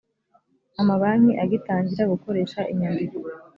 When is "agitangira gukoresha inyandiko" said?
1.43-3.15